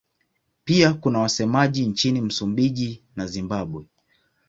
Pia 0.63 0.93
kuna 0.93 1.19
wasemaji 1.19 1.85
nchini 1.87 2.21
Msumbiji 2.21 3.03
na 3.15 3.27
Zimbabwe. 3.27 3.85